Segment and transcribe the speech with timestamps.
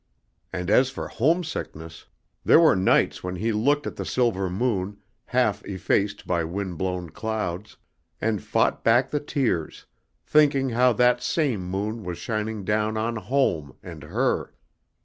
[0.51, 2.07] And as for homesickness!
[2.43, 7.11] There were nights when he looked at the silver moon, half effaced by wind blown
[7.11, 7.77] clouds,
[8.19, 9.85] and fought back the tears,
[10.25, 14.55] thinking how that same moon was shining down on home and her.